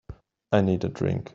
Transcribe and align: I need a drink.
I 0.51 0.61
need 0.61 0.83
a 0.83 0.89
drink. 0.89 1.29